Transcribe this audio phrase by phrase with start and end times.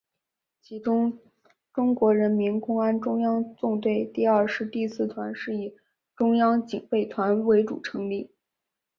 [0.63, 1.19] 其中
[1.71, 5.75] 中国人民公安中央纵队第二师第四团是以
[6.15, 8.31] 中央警备团为主成立。